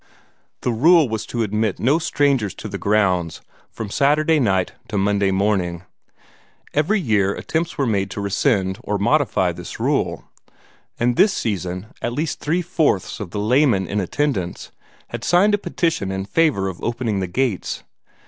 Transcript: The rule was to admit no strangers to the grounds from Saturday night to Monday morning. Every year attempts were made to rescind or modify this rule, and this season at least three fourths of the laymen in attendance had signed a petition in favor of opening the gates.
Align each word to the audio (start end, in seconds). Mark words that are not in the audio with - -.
The 0.61 0.71
rule 0.71 1.07
was 1.07 1.27
to 1.27 1.43
admit 1.43 1.79
no 1.79 1.99
strangers 1.99 2.55
to 2.55 2.67
the 2.67 2.79
grounds 2.79 3.39
from 3.69 3.91
Saturday 3.91 4.39
night 4.39 4.71
to 4.87 4.97
Monday 4.97 5.29
morning. 5.29 5.83
Every 6.73 6.99
year 6.99 7.35
attempts 7.35 7.77
were 7.77 7.85
made 7.85 8.09
to 8.09 8.19
rescind 8.19 8.79
or 8.83 8.97
modify 8.97 9.51
this 9.51 9.79
rule, 9.79 10.23
and 10.99 11.17
this 11.17 11.33
season 11.33 11.85
at 12.01 12.13
least 12.13 12.39
three 12.39 12.63
fourths 12.63 13.19
of 13.19 13.29
the 13.29 13.37
laymen 13.37 13.85
in 13.85 13.99
attendance 13.99 14.71
had 15.09 15.23
signed 15.23 15.53
a 15.53 15.59
petition 15.59 16.11
in 16.11 16.25
favor 16.25 16.67
of 16.67 16.81
opening 16.83 17.19
the 17.19 17.27
gates. 17.27 17.83